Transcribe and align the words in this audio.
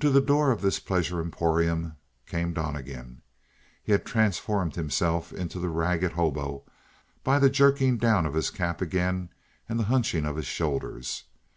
To 0.00 0.10
the 0.10 0.20
door 0.20 0.50
of 0.50 0.60
this 0.60 0.80
pleasure 0.80 1.20
emporium 1.20 1.94
came 2.26 2.52
Donnegan. 2.52 3.22
He 3.80 3.92
had 3.92 4.04
transformed 4.04 4.74
himself 4.74 5.32
into 5.32 5.60
the 5.60 5.68
ragged 5.68 6.14
hobo 6.14 6.64
by 7.22 7.38
the 7.38 7.48
jerking 7.48 7.96
down 7.96 8.26
of 8.26 8.34
his 8.34 8.50
cap 8.50 8.80
again, 8.82 9.28
and 9.68 9.78
the 9.78 9.84
hunching 9.84 10.26
of 10.26 10.34
his 10.34 10.46
shoulders. 10.46 11.26